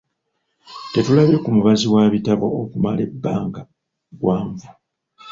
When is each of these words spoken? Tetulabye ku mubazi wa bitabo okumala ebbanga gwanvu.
Tetulabye 0.93 1.37
ku 1.43 1.49
mubazi 1.55 1.85
wa 1.93 2.03
bitabo 2.13 2.45
okumala 2.61 3.01
ebbanga 3.07 3.61
gwanvu. 4.19 4.67